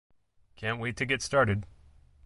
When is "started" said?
1.21-1.67